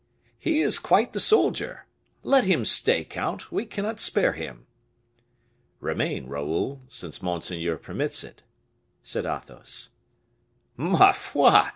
[0.39, 1.85] "He is quite the soldier;
[2.23, 4.65] let him stay, count, we cannot spare him."
[5.79, 8.41] "Remain, Raoul, since monseigneur permits it,"
[9.03, 9.91] said Athos.
[10.79, 11.65] "_Ma foi!